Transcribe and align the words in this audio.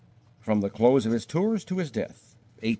From 0.39 0.61
the 0.61 0.71
close 0.71 1.05
of 1.05 1.11
his 1.11 1.27
tours 1.27 1.63
to 1.65 1.77
his 1.77 1.91
death: 1.91 2.35
1892 2.63 2.65
98. 2.65 2.69